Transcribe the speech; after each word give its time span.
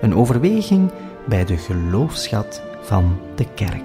Een 0.00 0.14
overweging 0.14 0.92
bij 1.26 1.44
de 1.44 1.56
geloofschat 1.56 2.62
van 2.80 3.20
de 3.34 3.54
kerk. 3.54 3.82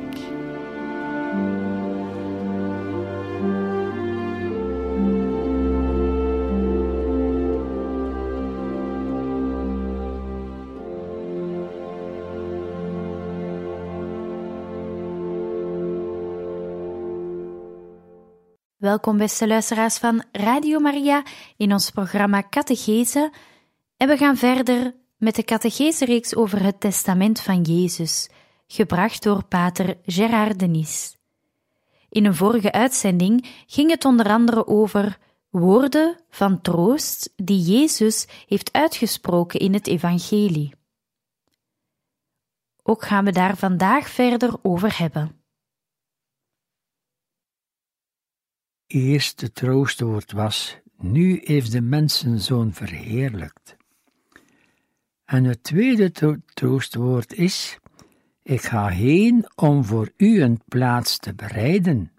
Welkom 18.78 19.18
beste 19.18 19.48
luisteraars 19.48 19.98
van 19.98 20.24
Radio 20.32 20.80
Maria 20.80 21.24
in 21.58 21.74
ons 21.74 21.92
programma 21.92 22.44
Catechese 22.50 23.32
en 23.98 24.08
we 24.08 24.18
gaan 24.18 24.38
verder 24.38 25.02
met 25.24 25.36
de 25.36 25.44
catechese-reeks 25.44 26.36
over 26.36 26.64
het 26.64 26.80
testament 26.80 27.40
van 27.40 27.62
Jezus, 27.62 28.30
gebracht 28.68 29.24
door 29.24 29.44
pater 29.44 29.98
Gérard 30.06 30.60
Denis. 30.60 31.18
In 32.10 32.26
een 32.26 32.36
vorige 32.36 32.72
uitzending 32.72 33.48
ging 33.68 33.90
het 33.90 34.06
onder 34.06 34.30
andere 34.30 34.68
over 34.68 35.18
woorden 35.50 36.18
van 36.30 36.62
troost 36.62 37.34
die 37.36 37.62
Jezus 37.62 38.28
heeft 38.48 38.72
uitgesproken 38.72 39.60
in 39.60 39.74
het 39.74 39.88
evangelie. 39.88 40.74
Ook 42.84 43.04
gaan 43.04 43.26
we 43.26 43.32
daar 43.32 43.58
vandaag 43.58 44.10
verder 44.10 44.56
over 44.62 44.98
hebben. 44.98 45.42
eerste 48.88 49.52
troostwoord 49.52 50.32
was: 50.32 50.78
Nu 50.98 51.42
heeft 51.44 51.72
de 51.72 51.82
mensenzoon 51.82 52.74
verheerlijkt. 52.74 53.76
En 55.34 55.44
het 55.44 55.64
tweede 55.64 56.12
troostwoord 56.54 57.34
is: 57.34 57.80
Ik 58.44 58.62
ga 58.62 58.88
heen 58.88 59.46
om 59.56 59.84
voor 59.84 60.12
u 60.18 60.42
een 60.42 60.62
plaats 60.68 61.18
te 61.18 61.34
bereiden. 61.34 62.12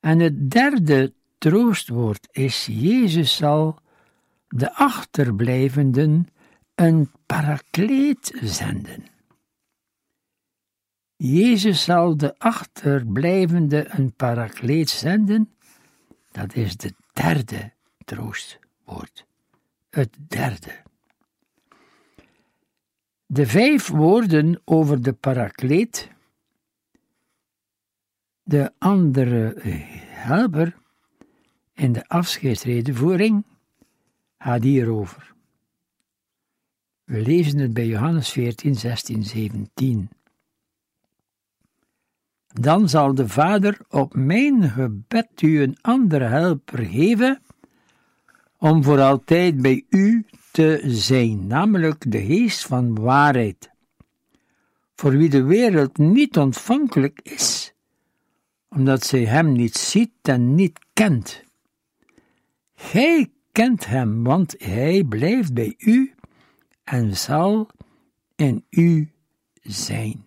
En 0.00 0.18
het 0.18 0.50
derde 0.50 1.12
troostwoord 1.38 2.28
is: 2.30 2.66
Jezus 2.70 3.36
zal 3.36 3.78
de 4.48 4.74
achterblijvenden 4.74 6.28
een 6.74 7.10
parakleet 7.26 8.38
zenden. 8.40 9.04
Jezus 11.16 11.84
zal 11.84 12.16
de 12.16 12.38
achterblijvende 12.38 13.86
een 13.88 14.12
parakleet 14.12 14.90
zenden. 14.90 15.56
Dat 16.30 16.54
is 16.54 16.76
de 16.76 16.94
derde 17.12 17.72
troostwoord. 18.04 19.26
Het 19.90 20.16
derde. 20.28 20.86
De 23.30 23.46
vijf 23.46 23.88
woorden 23.88 24.60
over 24.64 25.02
de 25.02 25.12
parakleet, 25.12 26.10
de 28.42 28.72
andere 28.78 29.54
helper 30.06 30.76
en 31.74 31.92
de 31.92 32.08
afscheidsredenvoering 32.08 33.44
gaat 34.38 34.62
hierover. 34.62 35.34
We 37.04 37.22
lezen 37.22 37.58
het 37.58 37.74
bij 37.74 37.86
Johannes 37.86 38.30
14, 38.30 38.74
16, 38.74 39.24
17. 39.24 40.08
Dan 42.46 42.88
zal 42.88 43.14
de 43.14 43.28
Vader 43.28 43.78
op 43.88 44.14
mijn 44.14 44.70
gebed 44.70 45.42
u 45.42 45.62
een 45.62 45.76
andere 45.80 46.24
helper 46.24 46.84
geven, 46.84 47.42
om 48.56 48.84
voor 48.84 49.00
altijd 49.00 49.62
bij 49.62 49.84
u 49.88 50.26
te 50.50 50.82
zijn, 50.84 51.46
namelijk 51.46 52.12
de 52.12 52.24
geest 52.24 52.66
van 52.66 52.94
waarheid, 52.94 53.70
voor 54.94 55.10
wie 55.10 55.28
de 55.28 55.42
wereld 55.42 55.98
niet 55.98 56.36
ontvankelijk 56.38 57.20
is, 57.22 57.74
omdat 58.68 59.04
zij 59.04 59.24
hem 59.24 59.52
niet 59.52 59.76
ziet 59.76 60.12
en 60.22 60.54
niet 60.54 60.78
kent. 60.92 61.44
Gij 62.74 63.30
kent 63.52 63.86
hem, 63.86 64.24
want 64.24 64.54
hij 64.58 65.04
blijft 65.04 65.54
bij 65.54 65.74
u 65.78 66.14
en 66.84 67.16
zal 67.16 67.68
in 68.36 68.64
u 68.70 69.10
zijn. 69.62 70.26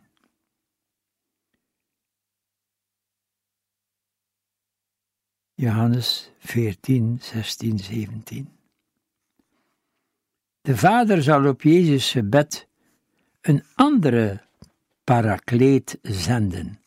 Johannes 5.56 6.32
14, 6.40 7.18
16, 7.22 7.80
17. 7.80 8.61
De 10.62 10.78
Vader 10.78 11.24
zal 11.24 11.48
op 11.48 11.62
Jezus' 11.62 12.30
bed 12.30 12.68
een 13.42 13.64
andere 13.76 14.42
parakleet 15.04 16.00
zenden. 16.02 16.80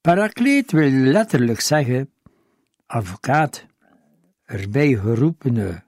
Parakleet 0.00 0.72
wil 0.72 0.90
letterlijk 0.90 1.60
zeggen 1.60 2.12
advocaat, 2.86 3.66
erbij 4.44 4.94
geroepene, 4.94 5.82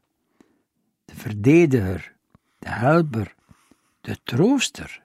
de 1.04 1.14
verdediger, 1.14 2.14
de 2.58 2.68
helper, 2.68 3.34
de 4.00 4.16
trooster. 4.22 5.02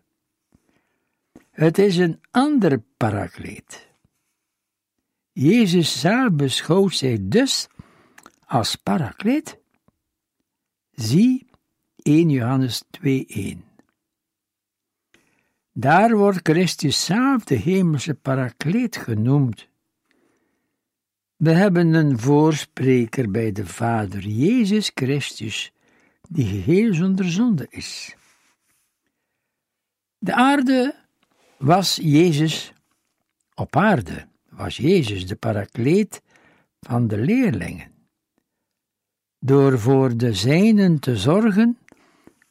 Het 1.51 1.77
is 1.77 1.97
een 1.97 2.21
ander 2.31 2.81
parakleet. 2.97 3.87
Jezus 5.31 5.99
zelf 5.99 6.31
beschouwt 6.31 6.95
zich 6.95 7.19
dus 7.21 7.67
als 8.45 8.75
parakleet. 8.75 9.63
Zie 10.95 11.45
1 12.03 12.29
Johannes 12.29 12.83
2:1. 12.89 13.63
Daar 15.71 16.17
wordt 16.17 16.39
Christus 16.49 17.05
zelf 17.05 17.43
de 17.43 17.55
hemelse 17.55 18.13
parakleet 18.13 18.97
genoemd. 18.97 19.67
We 21.35 21.51
hebben 21.51 21.93
een 21.93 22.19
voorspreker 22.19 23.31
bij 23.31 23.51
de 23.51 23.65
Vader, 23.65 24.27
Jezus 24.27 24.91
Christus, 24.93 25.71
die 26.29 26.45
geheel 26.45 26.93
zonder 26.93 27.31
zonde 27.31 27.67
is. 27.69 28.15
De 30.17 30.33
aarde 30.33 30.95
was 31.57 31.95
Jezus 31.95 32.73
op 33.53 33.75
aarde 33.75 34.27
was 34.49 34.77
Jezus 34.77 35.27
de 35.27 35.35
parakleet 35.35 36.21
van 36.79 37.07
de 37.07 37.17
leerlingen. 37.17 37.94
Door 39.45 39.79
voor 39.79 40.17
de 40.17 40.33
zijnen 40.33 40.99
te 40.99 41.17
zorgen 41.17 41.77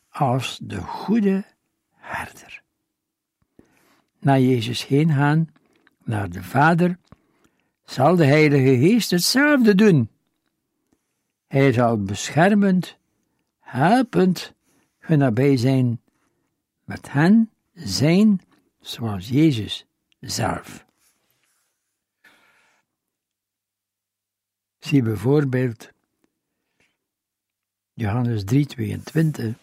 als 0.09 0.59
de 0.62 0.81
goede 0.81 1.44
herder. 1.91 2.62
Na 4.19 4.38
Jezus 4.38 4.87
heen 4.87 5.10
gaan 5.12 5.49
naar 6.04 6.31
de 6.31 6.43
Vader, 6.43 6.99
zal 7.84 8.16
de 8.16 8.25
Heilige 8.25 8.78
Geest 8.78 9.10
hetzelfde 9.10 9.75
doen. 9.75 10.09
Hij 11.47 11.72
zal 11.72 12.03
beschermend, 12.03 12.97
helpend 13.60 14.54
nabij 15.09 15.57
zijn 15.57 16.01
met 16.84 17.13
hen 17.13 17.51
zijn 17.72 18.41
zoals 18.80 19.28
Jezus 19.28 19.86
zelf. 20.21 20.86
Zie 24.78 25.03
bijvoorbeeld 25.03 25.92
Johannes 27.97 28.45
3:22. 28.45 29.55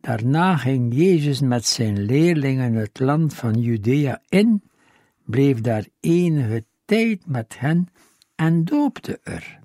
Daarna 0.00 0.56
ging 0.56 0.94
Jezus 0.94 1.40
met 1.40 1.66
zijn 1.66 2.04
leerlingen 2.04 2.74
het 2.74 2.98
land 2.98 3.34
van 3.34 3.60
Judea 3.60 4.22
in, 4.28 4.62
bleef 5.24 5.60
daar 5.60 5.86
enige 6.00 6.64
tijd 6.84 7.26
met 7.26 7.58
hen 7.58 7.88
en 8.34 8.64
doopte 8.64 9.20
er. 9.22 9.58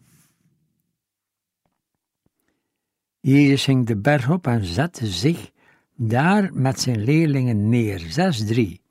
Jezus 3.19 3.63
ging 3.63 3.85
de 3.85 3.97
berg 3.97 4.29
op 4.29 4.47
en 4.47 4.65
zette 4.65 5.07
zich 5.07 5.51
daar 5.95 6.53
met 6.53 6.79
zijn 6.79 7.03
leerlingen 7.03 7.69
neer. 7.69 7.99
6:3. 7.99 8.81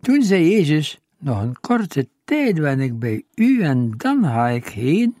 Toen 0.00 0.22
zei 0.22 0.50
Jezus: 0.50 1.00
Nog 1.18 1.42
een 1.42 1.60
korte 1.60 2.08
tijd 2.24 2.54
ben 2.54 2.80
ik 2.80 2.98
bij 2.98 3.24
u 3.34 3.62
en 3.62 3.90
dan 3.96 4.24
ga 4.24 4.48
ik 4.48 4.68
heen 4.68 5.16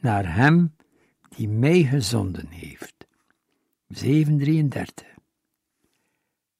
naar 0.00 0.34
hem 0.34 0.76
die 1.38 1.48
mij 1.48 1.82
gezonden 1.82 2.48
heeft. 2.48 3.06
733. 3.88 5.06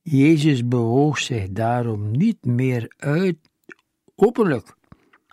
Jezus 0.02 0.69
bewoog 0.69 1.19
zich 1.19 1.50
daarom 1.50 2.10
niet 2.10 2.44
meer 2.44 2.92
uit 2.96 3.36
openlijk 4.14 4.76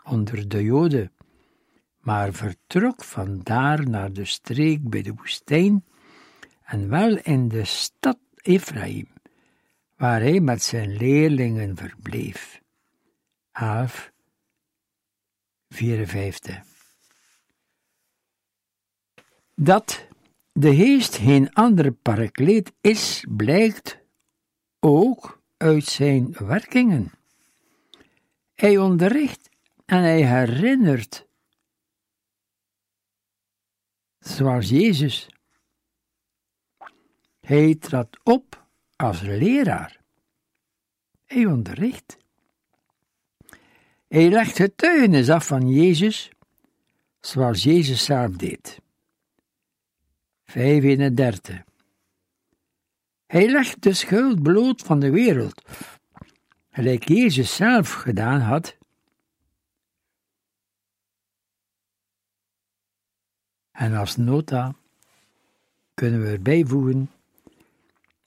onder 0.04 0.48
de 0.48 0.64
Joden, 0.64 1.12
maar 2.00 2.34
vertrok 2.34 3.04
vandaar 3.04 3.90
naar 3.90 4.14
de 4.14 4.26
streek 4.26 4.90
bij 4.90 5.02
de 5.02 5.14
woestijn 5.14 5.86
en 6.64 6.90
wel 6.90 7.18
in 7.18 7.48
de 7.48 7.66
stad 7.66 8.18
Ephraim, 8.36 9.08
waar 9.96 10.22
hij 10.22 10.40
met 10.40 10.64
zijn 10.64 10.98
leerlingen 10.98 11.76
verbleef. 11.76 12.62
Af 13.52 14.12
54. 15.70 16.75
Dat 19.56 20.08
de 20.52 20.76
geest 20.76 21.16
geen 21.16 21.54
andere 21.54 21.92
parakleet 21.92 22.74
is, 22.82 23.26
blijkt 23.30 24.00
ook 24.80 25.42
uit 25.58 25.84
zijn 25.84 26.32
werkingen. 26.32 27.12
Hij 28.54 28.78
onderricht 28.78 29.50
en 29.86 29.98
hij 29.98 30.26
herinnert, 30.26 31.28
zoals 34.20 34.70
Jezus. 34.70 35.30
Hij 37.40 37.76
trad 37.76 38.18
op 38.24 38.68
als 38.96 39.22
leraar. 39.22 40.02
Hij 41.26 41.46
onderricht. 41.46 42.18
Hij 44.08 44.30
legt 44.30 44.56
getuigenis 44.56 45.30
af 45.30 45.48
van 45.48 45.70
Jezus, 45.70 46.30
zoals 47.20 47.64
Jezus 47.64 48.06
zelf 48.06 48.32
deed. 48.32 48.84
35. 50.46 51.64
Hij 53.26 53.50
legt 53.50 53.84
de 53.84 53.94
schuld 53.94 54.44
bloot 54.44 54.82
van 54.82 55.00
de 55.00 55.10
wereld, 55.10 55.62
gelijk 56.70 57.08
Jezus 57.08 57.56
zelf 57.56 57.94
gedaan 57.94 58.42
had. 58.42 58.78
En 63.72 63.94
als 63.94 64.16
nota 64.16 64.76
kunnen 65.94 66.22
we 66.22 66.28
erbij 66.28 66.66
voegen, 66.66 67.12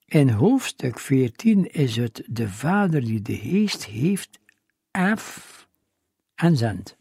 in 0.06 0.30
hoofdstuk 0.30 0.98
14 0.98 1.70
is 1.70 1.96
het 1.96 2.22
de 2.26 2.48
Vader 2.48 3.00
die 3.00 3.22
de 3.22 3.36
Geest 3.36 3.84
heeft, 3.84 4.38
af 4.90 5.68
en 6.34 6.56
zendt. 6.56 6.97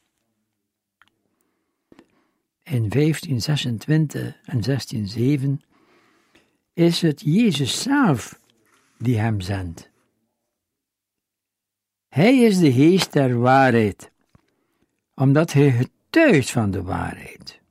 In 2.70 2.90
1526 2.90 4.40
en 4.46 4.62
1607 4.62 5.62
is 6.74 7.02
het 7.02 7.22
Jezus 7.22 7.82
zelf 7.82 8.40
die 8.98 9.18
hem 9.18 9.42
zendt. 9.42 9.90
Hij 12.08 12.38
is 12.38 12.60
de 12.60 12.74
geest 12.74 13.14
der 13.14 13.40
waarheid, 13.40 14.12
omdat 15.14 15.54
hij 15.54 15.72
getuigt 15.72 16.52
van 16.52 16.72
de 16.72 16.84
waarheid. 16.84 17.62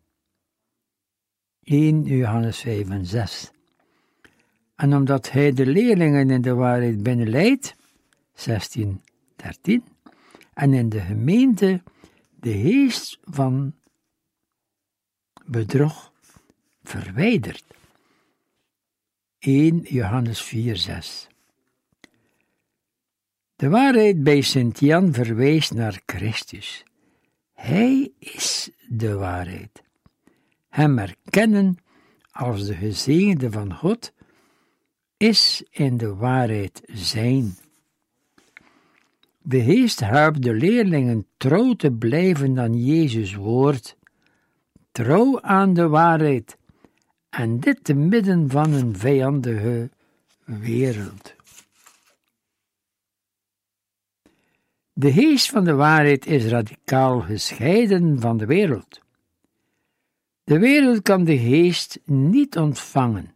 1 1.63 2.03
Johannes 2.03 2.59
5 2.59 2.89
en 2.91 3.07
6. 3.07 3.51
En 4.77 4.95
omdat 4.95 5.31
hij 5.31 5.53
de 5.53 5.67
leerlingen 5.67 6.31
in 6.31 6.43
de 6.43 6.55
waarheid 6.55 7.03
binnenleidt, 7.03 7.77
16, 8.35 9.03
13, 9.37 9.85
en 10.55 10.73
in 10.73 10.89
de 10.89 11.01
gemeente 11.01 11.83
de 12.41 12.53
geest 12.53 13.19
van 13.25 13.75
bedrog 15.47 16.13
verwijderd. 16.83 17.65
1 19.39 19.81
Johannes 19.81 20.43
4, 20.43 20.77
6. 20.77 21.27
De 23.57 23.69
waarheid 23.69 24.23
bij 24.23 24.41
Sint 24.41 24.81
Jan 24.81 25.13
verwijst 25.13 25.75
naar 25.75 26.03
Christus. 26.07 26.85
Hij 27.53 28.13
is 28.19 28.71
de 28.89 29.15
waarheid. 29.15 29.83
Hem 30.69 30.99
erkennen 30.99 31.79
als 32.31 32.67
de 32.67 32.75
gezegende 32.75 33.51
van 33.51 33.75
God 33.75 34.13
is 35.17 35.63
in 35.71 35.97
de 35.97 36.15
waarheid 36.15 36.83
zijn. 36.87 37.57
De 39.43 39.63
Geest 39.63 40.01
helpt 40.01 40.43
de 40.43 40.55
leerlingen 40.55 41.27
trouw 41.37 41.73
te 41.73 41.93
blijven 41.93 42.59
aan 42.59 42.85
Jezus' 42.85 43.35
woord, 43.35 43.97
trouw 44.97 45.41
aan 45.41 45.75
de 45.75 45.89
waarheid, 45.89 46.57
en 47.31 47.61
dit 47.61 47.85
te 47.85 47.95
midden 47.95 48.51
van 48.51 48.73
een 48.73 48.97
vijandige 48.97 49.91
wereld. 50.45 51.35
De 54.93 55.13
geest 55.13 55.51
van 55.51 55.65
de 55.65 55.75
waarheid 55.75 56.27
is 56.27 56.45
radicaal 56.45 57.21
gescheiden 57.21 58.21
van 58.21 58.37
de 58.37 58.47
wereld. 58.47 59.01
De 60.45 60.59
wereld 60.59 61.03
kan 61.03 61.25
de 61.25 61.39
geest 61.39 62.01
niet 62.05 62.59
ontvangen, 62.59 63.35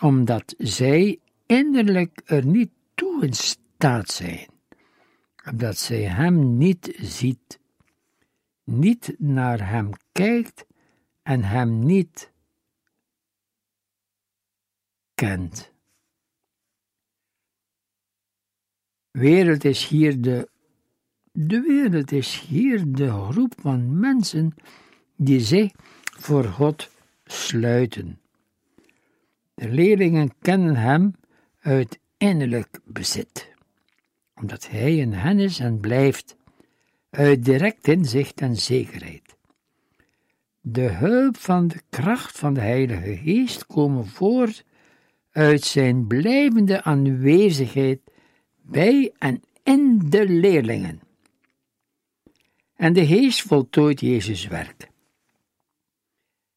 omdat 0.00 0.54
zij 0.58 1.18
innerlijk 1.46 2.20
er 2.24 2.46
niet 2.46 2.70
toe 2.94 3.24
in 3.24 3.32
staat 3.32 4.10
zijn 4.10 4.46
dat 5.54 5.78
zij 5.78 6.02
hem 6.02 6.56
niet 6.56 6.94
ziet, 7.00 7.58
niet 8.68 9.14
naar 9.18 9.68
hem 9.68 9.90
kijkt 10.12 10.66
en 11.22 11.42
hem 11.42 11.78
niet 11.78 12.32
kent. 15.14 15.72
Wereld 19.10 19.64
is 19.64 19.86
hier 19.86 20.20
de, 20.20 20.48
de 21.32 21.60
wereld 21.60 22.12
is 22.12 22.40
hier 22.40 22.92
de 22.92 23.10
groep 23.10 23.54
van 23.60 23.98
mensen 24.00 24.54
die 25.16 25.40
zich 25.40 25.72
voor 26.02 26.44
God 26.44 26.90
sluiten. 27.24 28.20
De 29.54 29.68
leerlingen 29.68 30.38
kennen 30.38 30.76
hem 30.76 31.14
uit 31.58 31.98
innerlijk 32.16 32.80
bezit 32.84 33.56
omdat 34.40 34.68
Hij 34.68 34.96
in 34.96 35.12
hen 35.12 35.38
is 35.38 35.58
en 35.58 35.80
blijft, 35.80 36.36
uit 37.10 37.44
direct 37.44 37.88
inzicht 37.88 38.40
en 38.40 38.56
zekerheid. 38.56 39.36
De 40.60 40.88
hulp 40.88 41.36
van 41.36 41.68
de 41.68 41.80
kracht 41.90 42.38
van 42.38 42.54
de 42.54 42.60
Heilige 42.60 43.16
Geest 43.16 43.66
komen 43.66 44.06
voort 44.06 44.64
uit 45.30 45.64
zijn 45.64 46.06
blijvende 46.06 46.82
aanwezigheid 46.82 48.00
bij 48.62 49.12
en 49.18 49.42
in 49.62 50.00
de 50.08 50.28
leerlingen. 50.28 51.00
En 52.74 52.92
de 52.92 53.06
Geest 53.06 53.42
voltooit 53.42 54.00
Jezus' 54.00 54.46
werk. 54.46 54.88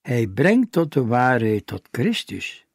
Hij 0.01 0.27
brengt 0.27 0.71
tot 0.71 0.93
de 0.93 1.05
waarheid 1.05 1.67
tot 1.67 1.87
Christus. 1.91 2.65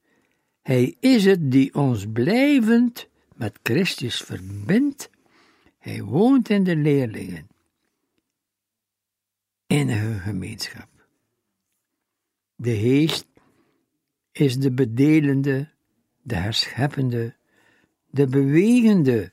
Hij 0.63 0.97
is 1.01 1.25
het 1.25 1.51
die 1.51 1.75
ons 1.75 2.07
blijvend 2.13 3.09
met 3.35 3.59
Christus 3.63 4.21
verbindt, 4.21 5.11
hij 5.79 6.03
woont 6.03 6.49
in 6.49 6.65
de 6.65 6.77
leerlingen, 6.77 7.49
in 9.67 9.89
hun 9.89 10.21
gemeenschap. 10.21 10.89
De 12.55 12.77
Geest 12.77 13.27
is 14.33 14.59
de 14.59 14.73
bedelende, 14.73 15.69
de 16.23 16.35
herscheppende, 16.35 17.37
de 18.11 18.27
bewegende 18.27 19.33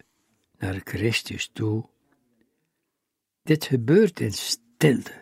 naar 0.58 0.82
Christus 0.84 1.50
toe. 1.54 1.90
Dit 3.44 3.66
gebeurt 3.66 4.20
in 4.20 4.34
stilte. 4.34 5.22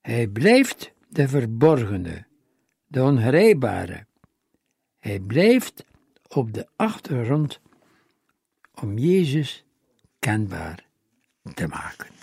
Hij 0.00 0.28
blijft 0.28 0.92
de 1.08 1.28
verborgene, 1.28 2.26
de 2.86 3.02
ongrijpbare. 3.02 4.06
Hij 4.98 5.20
blijft 5.20 5.84
op 6.28 6.52
de 6.52 6.68
achtergrond 6.76 7.60
om 8.74 8.98
Jezus 8.98 9.64
kenbaar 10.18 10.86
te 11.54 11.66
maken. 11.66 12.18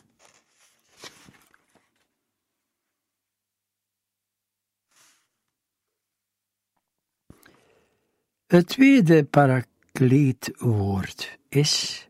Het 8.47 8.67
tweede 8.67 9.23
parakleetwoord 9.23 11.37
is 11.49 12.07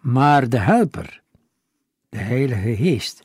maar 0.00 0.48
de 0.48 0.58
helper, 0.58 1.22
de 2.08 2.18
Heilige 2.18 2.76
Geest, 2.76 3.24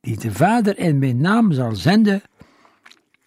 die 0.00 0.18
de 0.18 0.32
Vader 0.32 0.78
in 0.78 0.98
mijn 0.98 1.20
naam 1.20 1.52
zal 1.52 1.74
zenden, 1.74 2.22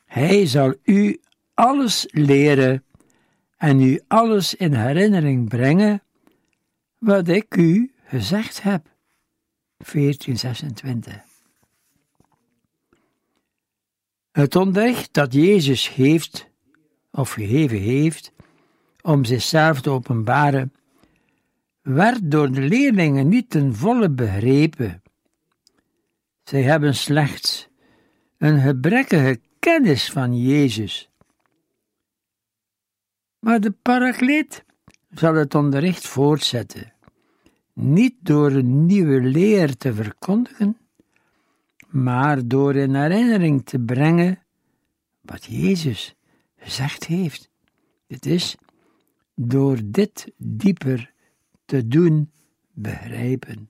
hij 0.06 0.46
zal 0.46 0.76
u 0.84 1.20
alles 1.54 2.08
leren 2.12 2.84
en 3.58 3.82
u 3.82 4.02
alles 4.08 4.56
in 4.56 4.74
herinnering 4.74 5.50
brengen 5.50 6.04
wat 6.98 7.28
ik 7.28 7.56
u 7.56 7.94
gezegd 8.04 8.62
heb. 8.62 8.90
1426. 9.78 11.24
Het 14.32 14.56
onderricht 14.56 15.14
dat 15.14 15.34
Jezus 15.34 15.90
heeft, 15.90 16.51
of 17.12 17.32
gegeven 17.32 17.78
heeft, 17.78 18.32
om 19.02 19.26
zichzelf 19.26 19.82
te 19.82 19.90
openbaren, 19.90 20.74
werd 21.82 22.32
door 22.32 22.52
de 22.52 22.62
leerlingen 22.62 23.28
niet 23.28 23.50
ten 23.50 23.76
volle 23.76 24.10
begrepen. 24.10 25.02
Zij 26.44 26.62
hebben 26.62 26.96
slechts 26.96 27.70
een 28.38 28.60
gebrekkige 28.60 29.40
kennis 29.60 30.12
van 30.12 30.42
Jezus. 30.42 31.10
Maar 33.40 33.60
de 33.60 33.72
parakleet 33.72 34.64
zal 35.12 35.36
het 35.36 35.56
onderricht 35.56 36.08
voortzetten, 36.08 36.94
niet 37.74 38.16
door 38.20 38.52
een 38.52 38.86
nieuwe 38.86 39.22
leer 39.22 39.78
te 39.78 39.94
verkondigen, 39.94 40.78
maar 41.88 42.48
door 42.48 42.76
in 42.76 42.96
herinnering 42.96 43.66
te 43.66 43.80
brengen 43.80 44.44
wat 45.22 45.46
Jezus 45.46 46.16
gezegd 46.62 47.06
heeft. 47.06 47.50
Dit 48.08 48.26
is 48.26 48.56
door 49.36 49.80
dit 49.84 50.32
dieper 50.38 51.14
te 51.66 51.88
doen 51.88 52.32
begrijpen. 52.72 53.70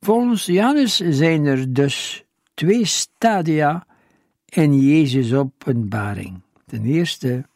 Volgens 0.00 0.46
Johannes 0.46 0.96
zijn 0.96 1.44
er 1.44 1.72
dus 1.72 2.24
twee 2.54 2.84
stadia 2.84 3.86
in 4.44 4.80
Jezus' 4.80 5.32
openbaring. 5.34 6.40
Ten 6.66 6.84
eerste 6.84 7.48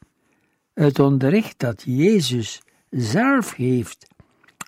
het 0.75 0.99
onderricht 0.99 1.59
dat 1.59 1.83
Jezus 1.87 2.63
zelf 2.91 3.55
heeft 3.55 4.07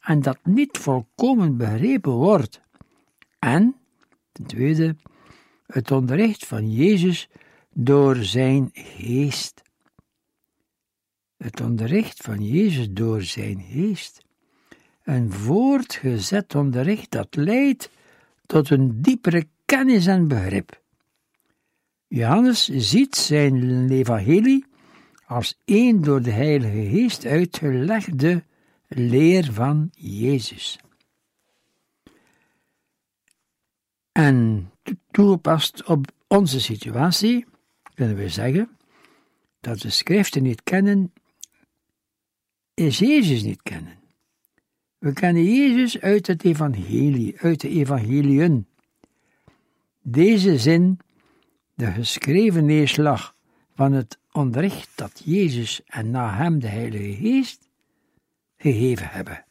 en 0.02 0.22
dat 0.22 0.38
niet 0.44 0.78
volkomen 0.78 1.56
begrepen 1.56 2.12
wordt. 2.12 2.60
En, 3.38 3.76
ten 4.32 4.46
tweede, 4.46 4.96
het 5.66 5.90
onderricht 5.90 6.46
van 6.46 6.72
Jezus 6.72 7.28
door 7.78 8.16
zijn 8.16 8.70
geest. 8.72 9.62
Het 11.36 11.60
onderricht 11.60 12.22
van 12.22 12.46
Jezus 12.46 12.86
door 12.90 13.22
zijn 13.22 13.64
geest. 13.70 14.22
Een 15.02 15.32
voortgezet 15.32 16.54
onderricht 16.54 17.10
dat 17.10 17.36
leidt 17.36 17.90
tot 18.46 18.70
een 18.70 19.02
diepere 19.02 19.46
kennis 19.64 20.06
en 20.06 20.28
begrip. 20.28 20.80
Johannes 22.06 22.68
ziet 22.68 23.16
zijn 23.16 23.90
evangelie 23.90 24.64
als 25.26 25.58
één 25.64 26.02
door 26.02 26.22
de 26.22 26.30
Heilige 26.30 26.88
Geest 26.90 27.24
uitgelegde 27.24 28.44
leer 28.88 29.52
van 29.52 29.90
Jezus. 29.94 30.78
En 34.12 34.70
toegepast 35.10 35.84
op 35.84 36.06
onze 36.28 36.60
situatie 36.60 37.46
kunnen 37.96 38.16
we 38.16 38.28
zeggen 38.28 38.68
dat 39.60 39.82
we 39.82 39.90
schriften 39.90 40.42
niet 40.42 40.62
kennen, 40.62 41.12
is 42.74 42.98
Jezus 42.98 43.42
niet 43.42 43.62
kennen. 43.62 43.98
We 44.98 45.12
kennen 45.12 45.44
Jezus 45.44 46.00
uit 46.00 46.26
het 46.26 46.44
evangelie, 46.44 47.40
uit 47.40 47.60
de 47.60 47.68
evangeliën. 47.68 48.66
Deze 50.02 50.58
zin, 50.58 50.98
de 51.74 51.90
geschreven 51.92 52.64
neerslag 52.64 53.34
van 53.74 53.92
het 53.92 54.18
onderricht 54.32 54.90
dat 54.94 55.22
Jezus 55.24 55.82
en 55.86 56.10
na 56.10 56.34
hem 56.34 56.58
de 56.58 56.68
Heilige 56.68 57.14
Geest 57.14 57.68
gegeven 58.56 59.08
hebben. 59.08 59.44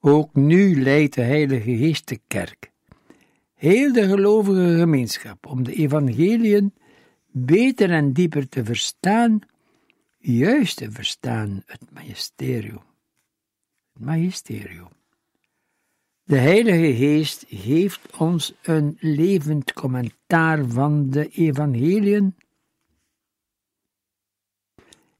Ook 0.00 0.34
nu 0.34 0.82
leidt 0.82 1.14
de 1.14 1.22
Heilige 1.22 1.76
Geest 1.76 2.08
de 2.08 2.20
kerk, 2.26 2.71
heel 3.62 3.92
de 3.92 4.08
gelovige 4.08 4.76
gemeenschap, 4.78 5.46
om 5.46 5.62
de 5.62 5.74
evangeliën 5.74 6.74
beter 7.30 7.90
en 7.90 8.12
dieper 8.12 8.48
te 8.48 8.64
verstaan, 8.64 9.40
juist 10.18 10.76
te 10.76 10.90
verstaan 10.90 11.62
het 11.66 11.90
magisterium. 11.92 12.82
Het 13.92 14.02
magisterium. 14.04 14.88
De 16.22 16.36
Heilige 16.36 16.94
Geest 16.94 17.44
geeft 17.48 18.16
ons 18.16 18.54
een 18.62 18.96
levend 19.00 19.72
commentaar 19.72 20.66
van 20.66 21.10
de 21.10 21.28
evangeliën 21.28 22.36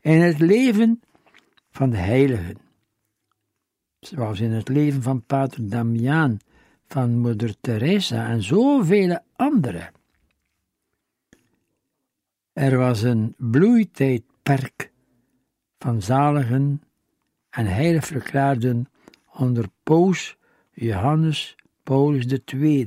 in 0.01 0.21
het 0.21 0.39
leven 0.39 1.03
van 1.71 1.91
de 1.91 1.97
heiligen, 1.97 2.59
zoals 4.01 4.41
in 4.41 4.51
het 4.51 4.69
leven 4.69 5.03
van 5.03 5.25
Pater 5.25 5.69
Damiaan, 5.69 6.39
van 6.93 7.19
Moeder 7.19 7.55
Teresa 7.61 8.29
en 8.29 8.43
zoveel 8.43 9.19
anderen. 9.37 9.93
Er 12.53 12.77
was 12.77 13.03
een 13.03 13.35
bloeitijdperk 13.39 14.93
van 15.79 16.03
zaligen 16.03 16.83
en 17.51 17.67
heilig 17.67 18.07
verklaarden 18.07 18.89
onder 19.33 19.65
Paus 19.83 20.37
Johannes 20.73 21.55
Paulus 21.83 22.27
II. 22.27 22.87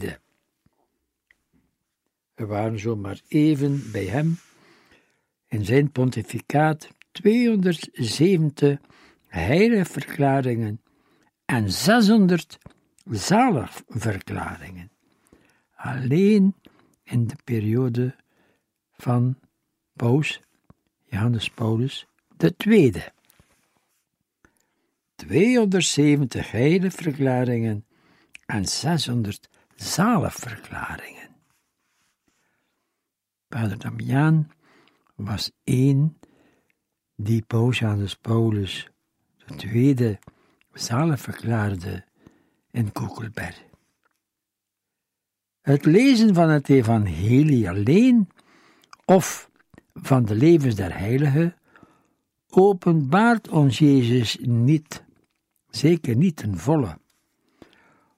We 2.33 2.45
waren 2.45 2.79
zomaar 2.79 3.21
even 3.27 3.91
bij 3.91 4.05
hem 4.05 4.37
in 5.47 5.65
zijn 5.65 5.91
pontificaat 5.91 6.89
270 7.11 8.79
heilige 9.27 9.91
verklaringen 9.91 10.81
en 11.45 11.71
600 11.71 12.57
zaligverklaringen. 13.09 14.91
Alleen 15.75 16.55
in 17.03 17.27
de 17.27 17.35
periode 17.43 18.15
van 18.97 19.39
Paus 19.93 20.41
Johannes 21.03 21.49
Paulus 21.49 22.07
II. 22.37 23.03
270 25.15 26.51
heilige 26.51 26.97
verklaringen 26.97 27.85
en 28.45 28.65
600 28.65 29.49
zaligverklaringen. 29.75 31.29
Pater 33.47 33.77
Damiaan 33.77 34.51
was 35.15 35.51
één 35.63 36.17
die 37.15 37.41
Paus 37.41 37.79
Johannes 37.79 38.15
Paulus 38.15 38.89
de 39.45 39.55
tweede 39.55 40.19
zalig 40.73 41.19
verklaarde 41.19 42.03
in 42.75 42.91
Kokelberg. 42.91 43.63
Het 45.61 45.85
lezen 45.85 46.33
van 46.33 46.49
het 46.49 46.69
evangelie 46.69 47.69
alleen 47.69 48.29
of 49.05 49.49
van 49.93 50.25
de 50.25 50.35
levens 50.35 50.75
der 50.75 50.97
heiligen 50.97 51.55
openbaart 52.49 53.49
ons 53.49 53.77
Jezus 53.77 54.37
niet, 54.41 55.03
zeker 55.69 56.15
niet 56.15 56.35
ten 56.35 56.57
volle. 56.57 56.97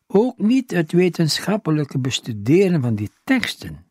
Ook 0.08 0.38
niet 0.38 0.72
het 0.72 0.92
wetenschappelijke 0.92 2.00
bestuderen 2.00 2.82
van 2.82 2.96
die 2.96 3.12
teksten. 3.24 3.86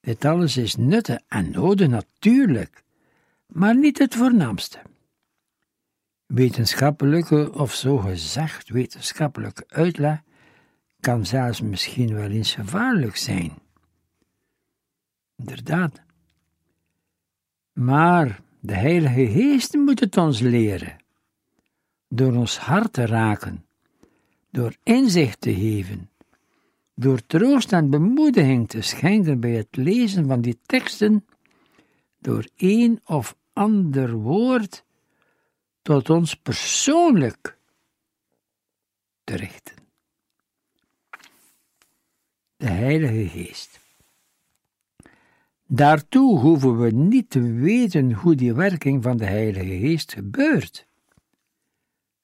Dit 0.00 0.24
alles 0.24 0.56
is 0.56 0.76
nuttig 0.76 1.18
en 1.28 1.50
nodig 1.50 1.88
natuurlijk, 1.88 2.82
maar 3.46 3.76
niet 3.76 3.98
het 3.98 4.14
voornaamste. 4.14 4.78
Wetenschappelijke 6.30 7.52
of 7.52 7.74
zo 7.74 7.96
gezegd 7.96 8.68
wetenschappelijke 8.68 9.64
uitleg 9.68 10.22
kan 11.00 11.26
zelfs 11.26 11.60
misschien 11.60 12.14
wel 12.14 12.30
eens 12.30 12.54
gevaarlijk 12.54 13.16
zijn. 13.16 13.52
Inderdaad. 15.36 16.00
Maar 17.72 18.40
de 18.60 18.74
Heilige 18.74 19.26
Geest 19.26 19.74
moet 19.74 20.00
het 20.00 20.16
ons 20.16 20.40
leren, 20.40 20.96
door 22.08 22.34
ons 22.34 22.58
hart 22.58 22.92
te 22.92 23.06
raken, 23.06 23.64
door 24.50 24.76
inzicht 24.82 25.40
te 25.40 25.54
geven, 25.54 26.10
door 26.94 27.26
troost 27.26 27.72
en 27.72 27.90
bemoediging 27.90 28.68
te 28.68 28.80
schenken 28.80 29.40
bij 29.40 29.54
het 29.54 29.76
lezen 29.76 30.26
van 30.26 30.40
die 30.40 30.58
teksten, 30.66 31.26
door 32.18 32.48
één 32.56 33.00
of 33.04 33.36
ander 33.52 34.12
woord 34.12 34.84
tot 35.82 36.10
ons 36.10 36.34
persoonlijk 36.34 37.58
te 39.24 39.36
richten. 39.36 39.76
De 42.56 42.68
Heilige 42.68 43.28
Geest. 43.28 43.80
Daartoe 45.66 46.38
hoeven 46.38 46.80
we 46.80 46.90
niet 46.90 47.30
te 47.30 47.52
weten 47.52 48.12
hoe 48.12 48.34
die 48.34 48.54
werking 48.54 49.02
van 49.02 49.16
de 49.16 49.24
Heilige 49.24 49.78
Geest 49.78 50.12
gebeurt. 50.12 50.86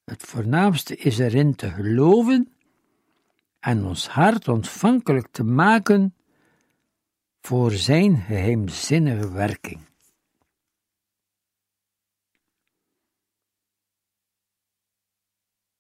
Het 0.05 0.23
voornaamste 0.23 0.97
is 0.97 1.19
erin 1.19 1.55
te 1.55 1.71
geloven 1.71 2.53
en 3.61 3.85
ons 3.85 4.09
hart 4.09 4.49
ontvankelijk 4.49 5.29
te 5.31 5.45
maken 5.45 6.15
voor 7.41 7.73
Zijn 7.73 8.17
geheimzinnige 8.17 9.33
werking. 9.33 9.86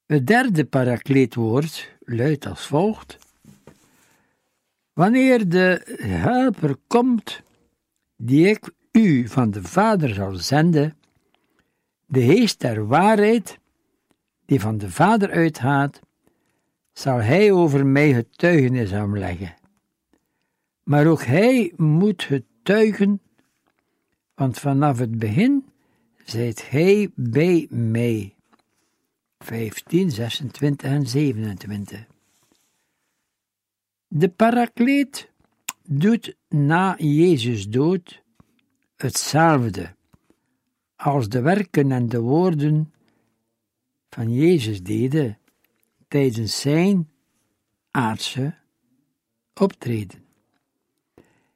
Het 0.07 0.27
derde 0.27 0.65
parakleetwoord 0.65 1.97
luidt 2.01 2.47
als 2.47 2.67
volgt: 2.67 3.19
Wanneer 4.93 5.49
de 5.49 5.97
helper 6.01 6.77
komt, 6.87 7.43
die 8.17 8.49
ik 8.49 8.71
u 8.93 9.29
van 9.29 9.51
de 9.51 9.63
Vader 9.63 10.15
zal 10.15 10.35
zenden, 10.35 10.97
de 12.07 12.21
geest 12.21 12.61
der 12.61 12.87
waarheid, 12.87 13.59
die 14.45 14.61
van 14.61 14.79
de 14.79 14.91
Vader 14.91 15.31
uitgaat, 15.31 16.01
zal 16.93 17.21
hij 17.21 17.53
over 17.53 17.87
mij 17.87 18.13
getuigenis 18.13 18.93
aanleggen. 18.93 19.55
Maar 20.83 21.07
ook 21.07 21.23
hij 21.23 21.73
moet 21.77 22.23
getuigen, 22.23 23.21
want 24.35 24.59
vanaf 24.59 24.99
het 24.99 25.19
begin 25.19 25.65
zijt 26.25 26.71
hij 26.71 27.11
bij 27.15 27.67
mij. 27.71 28.36
15, 29.38 30.11
26 30.11 30.90
en 30.90 31.07
27. 31.07 32.07
De 34.09 34.28
parakleet 34.28 35.31
doet 35.83 36.37
na 36.49 36.97
Jezus 36.99 37.69
dood 37.69 38.23
hetzelfde 38.97 39.95
als 40.97 41.28
de 41.28 41.40
werken 41.40 41.93
en 41.93 42.09
de 42.09 42.21
woorden 42.21 42.93
van 44.11 44.33
Jezus 44.33 44.83
deden 44.83 45.38
tijdens 46.09 46.61
zijn 46.61 47.11
aardse 47.90 48.55
optreden. 49.55 50.25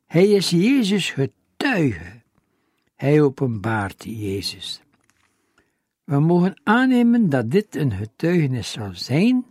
Hij 0.06 0.28
is 0.28 0.50
Jezus 0.50 1.10
getuige. 1.10 2.22
Hij 2.96 3.22
openbaart 3.22 4.04
Jezus. 4.04 4.82
We 6.10 6.18
mogen 6.18 6.60
aannemen 6.64 7.28
dat 7.28 7.50
dit 7.50 7.76
een 7.76 7.92
getuigenis 7.92 8.70
zal 8.70 8.94
zijn, 8.94 9.46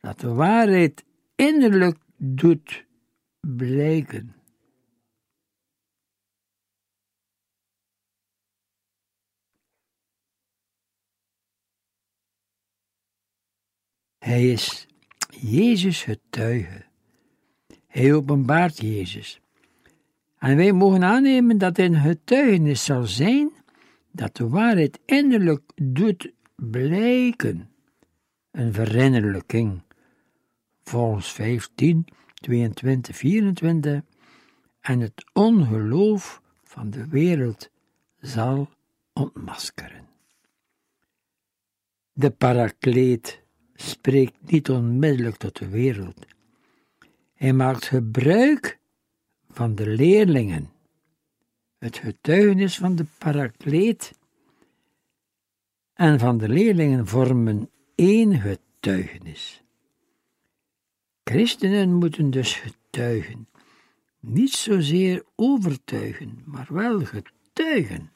dat 0.00 0.20
de 0.20 0.32
waarheid 0.32 1.04
innerlijk 1.34 1.98
doet 2.16 2.84
blijken. 3.40 4.34
Hij 14.18 14.50
is 14.50 14.86
Jezus 15.40 16.02
getuige. 16.02 16.84
Hij 17.86 18.14
openbaart 18.14 18.78
Jezus. 18.78 19.40
En 20.38 20.56
wij 20.56 20.72
mogen 20.72 21.04
aannemen 21.04 21.58
dat 21.58 21.76
hij 21.76 21.86
een 21.86 22.00
getuigenis 22.00 22.84
zal 22.84 23.06
zijn 23.06 23.61
dat 24.12 24.36
de 24.36 24.48
waarheid 24.48 25.00
innerlijk 25.04 25.62
doet 25.74 26.32
blijken. 26.54 27.70
Een 28.50 28.72
verinnerlijking. 28.72 29.82
Volgens 30.82 31.32
15, 31.32 32.04
22, 32.34 33.16
24. 33.16 34.00
En 34.80 35.00
het 35.00 35.24
ongeloof 35.32 36.42
van 36.62 36.90
de 36.90 37.08
wereld 37.08 37.70
zal 38.18 38.68
ontmaskeren. 39.12 40.08
De 42.12 42.30
parakleet 42.30 43.42
spreekt 43.74 44.50
niet 44.50 44.70
onmiddellijk 44.70 45.36
tot 45.36 45.58
de 45.58 45.68
wereld. 45.68 46.26
Hij 47.34 47.52
maakt 47.52 47.84
gebruik 47.84 48.78
van 49.50 49.74
de 49.74 49.86
leerlingen. 49.86 50.70
Het 51.82 51.98
getuigenis 51.98 52.78
van 52.78 52.96
de 52.96 53.04
parakleet 53.18 54.12
en 55.94 56.18
van 56.18 56.38
de 56.38 56.48
leerlingen 56.48 57.06
vormen 57.06 57.70
één 57.94 58.40
getuigenis. 58.40 59.62
Christenen 61.24 61.94
moeten 61.94 62.30
dus 62.30 62.54
getuigen, 62.54 63.48
niet 64.20 64.52
zozeer 64.52 65.24
overtuigen, 65.34 66.42
maar 66.44 66.66
wel 66.70 67.00
getuigen. 67.00 68.12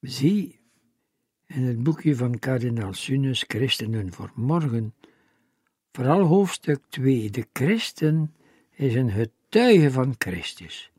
Zie 0.00 0.58
in 1.46 1.62
het 1.62 1.82
boekje 1.82 2.16
van 2.16 2.38
kardinaal 2.38 2.92
Sunus, 2.92 3.44
Christenen 3.46 4.12
voor 4.12 4.32
morgen, 4.34 4.94
vooral 5.92 6.22
hoofdstuk 6.22 6.84
2, 6.88 7.30
de 7.30 7.46
christen 7.52 8.34
is 8.70 8.94
een 8.94 9.10
getuige 9.10 9.90
van 9.90 10.14
Christus. 10.18 10.91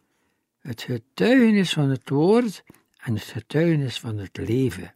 Het 0.64 0.82
getuigenis 0.82 1.74
van 1.74 1.90
het 1.90 2.10
woord 2.10 2.64
en 2.98 3.14
het 3.14 3.24
getuigenis 3.24 4.00
van 4.00 4.18
het 4.18 4.38
leven, 4.38 4.96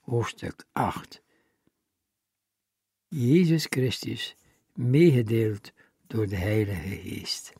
hoofdstuk 0.00 0.64
8. 0.72 1.22
Jezus 3.08 3.66
Christus, 3.66 4.36
meegedeeld 4.72 5.72
door 6.06 6.26
de 6.28 6.36
Heilige 6.36 6.88
Geest. 6.88 7.52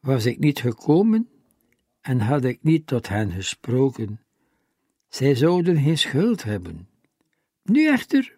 Was 0.00 0.26
ik 0.26 0.38
niet 0.38 0.60
gekomen 0.60 1.30
en 2.00 2.20
had 2.20 2.44
ik 2.44 2.62
niet 2.62 2.86
tot 2.86 3.08
hen 3.08 3.30
gesproken, 3.30 4.24
zij 5.08 5.34
zouden 5.34 5.82
geen 5.82 5.98
schuld 5.98 6.42
hebben. 6.42 6.88
Nu 7.62 7.88
echter 7.88 8.36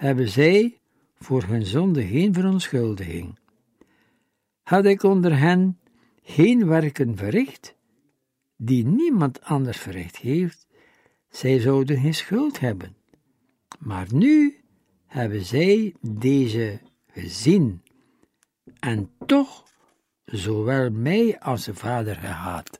hebben 0.00 0.28
zij 0.28 0.80
voor 1.14 1.42
hun 1.42 1.66
zonde 1.66 2.06
geen 2.06 2.34
verontschuldiging. 2.34 3.38
Had 4.62 4.84
ik 4.84 5.02
onder 5.02 5.38
hen 5.38 5.78
geen 6.22 6.66
werken 6.66 7.16
verricht, 7.16 7.76
die 8.56 8.86
niemand 8.86 9.42
anders 9.42 9.78
verricht 9.78 10.16
heeft, 10.16 10.66
zij 11.28 11.58
zouden 11.58 12.00
geen 12.00 12.14
schuld 12.14 12.60
hebben. 12.60 12.96
Maar 13.78 14.06
nu 14.14 14.60
hebben 15.06 15.44
zij 15.44 15.94
deze 16.00 16.80
gezien, 17.06 17.82
en 18.78 19.10
toch 19.26 19.64
zowel 20.24 20.90
mij 20.90 21.40
als 21.40 21.64
de 21.64 21.74
Vader 21.74 22.16
gehaat. 22.16 22.79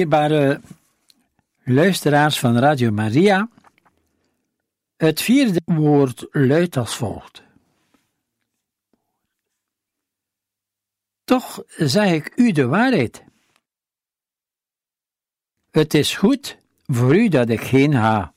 Dierbare 0.00 0.60
luisteraars 1.64 2.38
van 2.38 2.56
Radio 2.58 2.90
Maria, 2.90 3.48
Het 4.96 5.20
vierde 5.20 5.60
woord 5.64 6.26
luidt 6.30 6.76
als 6.76 6.96
volgt. 6.96 7.42
Toch 11.24 11.62
zeg 11.76 12.12
ik 12.12 12.32
u 12.36 12.52
de 12.52 12.66
waarheid. 12.66 13.24
Het 15.70 15.94
is 15.94 16.16
goed 16.16 16.58
voor 16.86 17.16
u 17.16 17.28
dat 17.28 17.48
ik 17.48 17.60
geen 17.60 17.94
ha. 17.94 18.34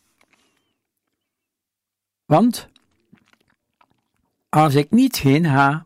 Want 2.25 2.69
als 4.49 4.75
ik 4.75 4.91
niet 4.91 5.19
heen 5.19 5.45
ga, 5.45 5.85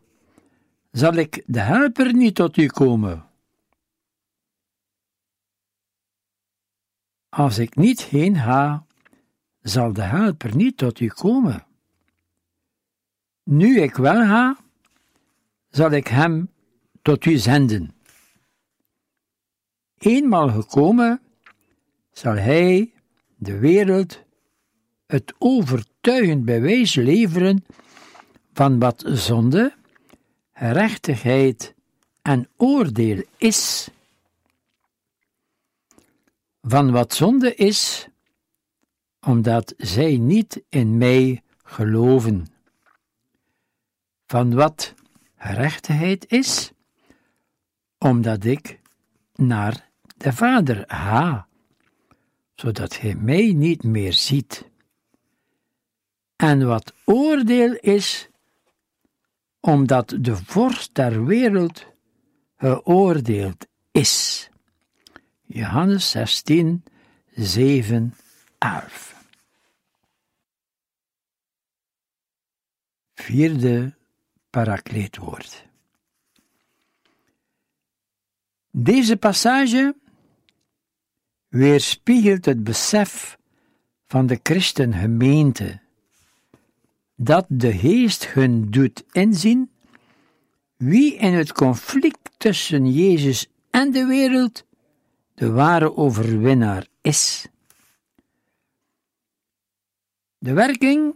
zal 0.91 1.13
ik 1.13 1.43
de 1.45 1.59
helper 1.59 2.13
niet 2.13 2.35
tot 2.35 2.57
u 2.57 2.65
komen. 2.65 3.26
Als 7.37 7.57
ik 7.57 7.75
niet 7.75 8.01
heen 8.03 8.35
ga, 8.35 8.85
zal 9.61 9.93
de 9.93 10.01
helper 10.01 10.55
niet 10.55 10.77
tot 10.77 10.99
u 10.99 11.07
komen. 11.07 11.65
Nu 13.43 13.81
ik 13.81 13.95
wel 13.95 14.25
ga, 14.25 14.57
zal 15.69 15.91
ik 15.91 16.07
hem 16.07 16.49
tot 17.01 17.25
u 17.25 17.37
zenden. 17.37 17.95
Eenmaal 19.97 20.49
gekomen, 20.49 21.21
zal 22.11 22.35
hij 22.35 22.93
de 23.35 23.57
wereld 23.57 24.23
het 25.05 25.33
overtuigend 25.37 26.45
bewijs 26.45 26.95
leveren 26.95 27.65
van 28.53 28.79
wat 28.79 29.03
zonde, 29.07 29.73
gerechtigheid 30.53 31.75
en 32.21 32.49
oordeel 32.55 33.23
is. 33.37 33.89
Van 36.69 36.91
wat 36.91 37.13
zonde 37.13 37.55
is, 37.55 38.07
omdat 39.19 39.73
zij 39.77 40.17
niet 40.17 40.63
in 40.69 40.97
mij 40.97 41.43
geloven. 41.63 42.47
Van 44.25 44.53
wat 44.53 44.93
gerechtigheid 45.35 46.31
is, 46.31 46.71
omdat 47.97 48.43
ik 48.43 48.79
naar 49.35 49.89
de 50.17 50.33
Vader 50.33 50.83
ga, 50.87 51.47
zodat 52.55 52.99
hij 52.99 53.15
mij 53.15 53.53
niet 53.53 53.83
meer 53.83 54.13
ziet. 54.13 54.69
En 56.35 56.67
wat 56.67 56.93
oordeel 57.05 57.73
is, 57.73 58.29
omdat 59.59 60.15
de 60.19 60.35
vorst 60.35 60.95
der 60.95 61.25
wereld 61.25 61.85
geoordeeld 62.57 63.67
is. 63.91 64.49
Johannes 65.47 66.11
16, 66.11 66.83
7, 67.35 68.13
11. 68.57 69.15
Vierde 73.13 73.95
parakleetwoord. 74.49 75.65
Deze 78.71 79.17
passage 79.17 79.95
weerspiegelt 81.47 82.45
het 82.45 82.63
besef 82.63 83.37
van 84.07 84.27
de 84.27 84.39
christengemeente 84.43 85.79
dat 87.15 87.45
de 87.49 87.77
geest 87.77 88.27
hun 88.27 88.71
doet 88.71 89.03
inzien 89.11 89.71
wie 90.75 91.15
in 91.15 91.33
het 91.33 91.51
conflict 91.51 92.31
tussen 92.37 92.91
Jezus 92.91 93.47
en 93.69 93.91
de 93.91 94.05
wereld 94.05 94.65
de 95.37 95.51
ware 95.51 95.95
overwinnaar 95.95 96.87
is. 97.01 97.47
De 100.37 100.53
werking 100.53 101.15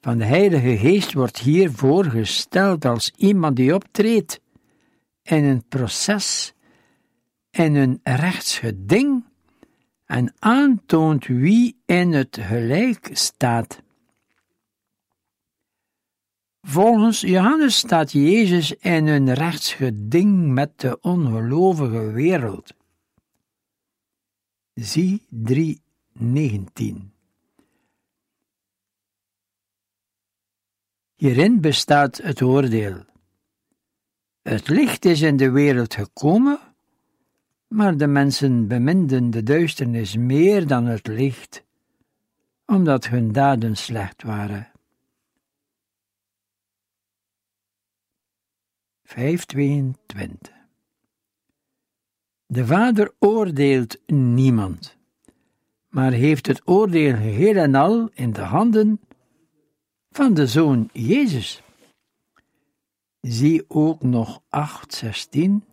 van 0.00 0.18
de 0.18 0.24
Heilige 0.24 0.76
Geest 0.76 1.12
wordt 1.12 1.38
hier 1.38 1.72
voorgesteld 1.72 2.84
als 2.84 3.12
iemand 3.16 3.56
die 3.56 3.74
optreedt 3.74 4.40
in 5.22 5.44
een 5.44 5.64
proces, 5.68 6.54
in 7.50 7.74
een 7.74 8.00
rechtsgeding 8.02 9.24
en 10.06 10.34
aantoont 10.38 11.26
wie 11.26 11.76
in 11.86 12.12
het 12.12 12.38
gelijk 12.40 13.10
staat. 13.12 13.82
Volgens 16.62 17.20
Johannes 17.20 17.76
staat 17.76 18.12
Jezus 18.12 18.72
in 18.72 19.06
een 19.06 19.34
rechtsgeding 19.34 20.52
met 20.52 20.80
de 20.80 21.00
ongelovige 21.00 22.10
wereld. 22.12 22.74
Zie 24.74 25.26
3:19. 25.28 27.12
Hierin 31.14 31.60
bestaat 31.60 32.16
het 32.16 32.42
oordeel. 32.42 33.04
Het 34.42 34.68
licht 34.68 35.04
is 35.04 35.20
in 35.20 35.36
de 35.36 35.50
wereld 35.50 35.94
gekomen, 35.94 36.60
maar 37.68 37.96
de 37.96 38.06
mensen 38.06 38.68
beminden 38.68 39.30
de 39.30 39.42
duisternis 39.42 40.16
meer 40.16 40.66
dan 40.66 40.84
het 40.84 41.06
licht, 41.06 41.64
omdat 42.66 43.06
hun 43.06 43.32
daden 43.32 43.76
slecht 43.76 44.22
waren. 44.22 44.72
522. 49.02 50.53
De 52.54 52.66
Vader 52.66 53.14
oordeelt 53.18 53.98
niemand, 54.06 54.96
maar 55.88 56.12
heeft 56.12 56.46
het 56.46 56.62
oordeel 56.64 57.14
geheel 57.14 57.56
en 57.56 57.74
al 57.74 58.10
in 58.12 58.32
de 58.32 58.40
handen 58.40 59.00
van 60.10 60.34
de 60.34 60.46
Zoon 60.46 60.90
Jezus. 60.92 61.62
Zie 63.20 63.64
ook 63.68 64.02
nog 64.02 64.42
8:16 64.48 65.64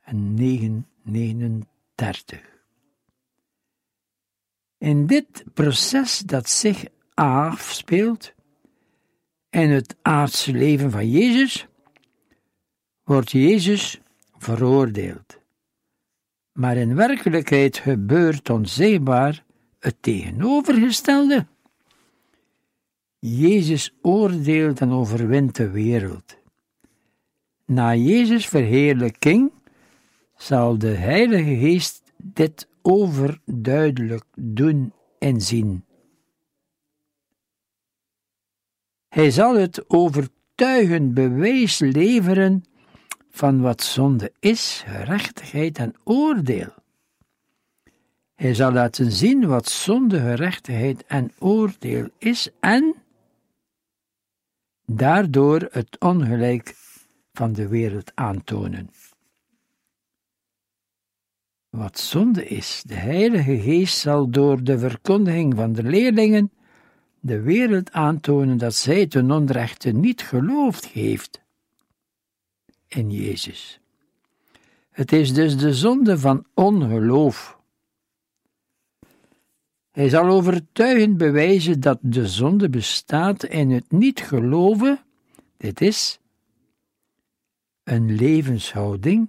en 0.00 0.34
9:39. 0.34 2.62
In 4.78 5.06
dit 5.06 5.44
proces 5.54 6.18
dat 6.18 6.48
zich 6.48 6.84
afspeelt 7.14 8.34
in 9.50 9.70
het 9.70 9.96
aardse 10.02 10.52
leven 10.52 10.90
van 10.90 11.10
Jezus, 11.10 11.66
wordt 13.02 13.30
Jezus 13.30 14.00
veroordeeld. 14.38 15.37
Maar 16.58 16.76
in 16.76 16.94
werkelijkheid 16.94 17.76
gebeurt 17.76 18.50
onzichtbaar 18.50 19.44
het 19.78 19.96
tegenovergestelde. 20.00 21.46
Jezus 23.18 23.94
oordeelt 24.02 24.80
en 24.80 24.90
overwint 24.90 25.56
de 25.56 25.70
wereld. 25.70 26.36
Na 27.64 27.94
Jezus' 27.94 28.48
verheerlijking 28.48 29.52
zal 30.36 30.78
de 30.78 30.88
Heilige 30.88 31.56
Geest 31.56 32.02
dit 32.16 32.68
overduidelijk 32.82 34.24
doen 34.34 34.92
en 35.18 35.40
zien. 35.40 35.84
Hij 39.08 39.30
zal 39.30 39.56
het 39.56 39.90
overtuigend 39.90 41.14
bewijs 41.14 41.78
leveren 41.78 42.64
van 43.38 43.60
wat 43.60 43.82
zonde 43.82 44.32
is, 44.40 44.82
gerechtigheid 44.86 45.78
en 45.78 45.94
oordeel. 46.04 46.74
Hij 48.34 48.54
zal 48.54 48.72
laten 48.72 49.12
zien 49.12 49.46
wat 49.46 49.68
zonde, 49.68 50.20
gerechtigheid 50.20 51.06
en 51.06 51.32
oordeel 51.38 52.08
is 52.18 52.48
en 52.60 52.94
daardoor 54.86 55.68
het 55.70 55.98
ongelijk 55.98 56.74
van 57.32 57.52
de 57.52 57.68
wereld 57.68 58.12
aantonen. 58.14 58.90
Wat 61.68 61.98
zonde 61.98 62.46
is, 62.46 62.82
de 62.86 62.94
Heilige 62.94 63.60
Geest 63.60 63.98
zal 63.98 64.30
door 64.30 64.64
de 64.64 64.78
verkondiging 64.78 65.54
van 65.54 65.72
de 65.72 65.82
leerlingen 65.82 66.52
de 67.20 67.40
wereld 67.40 67.92
aantonen 67.92 68.58
dat 68.58 68.74
zij 68.74 69.06
ten 69.06 69.30
onrechte 69.30 69.90
niet 69.90 70.22
geloofd 70.22 70.86
heeft 70.86 71.46
in 72.88 73.10
Jezus. 73.10 73.80
Het 74.90 75.12
is 75.12 75.34
dus 75.34 75.56
de 75.56 75.74
zonde 75.74 76.18
van 76.18 76.46
ongeloof. 76.54 77.58
Hij 79.90 80.08
zal 80.08 80.28
overtuigend 80.28 81.16
bewijzen 81.16 81.80
dat 81.80 81.98
de 82.00 82.28
zonde 82.28 82.68
bestaat 82.68 83.44
in 83.44 83.70
het 83.70 83.90
niet 83.90 84.20
geloven, 84.20 85.00
dit 85.56 85.80
is 85.80 86.18
een 87.84 88.14
levenshouding 88.14 89.28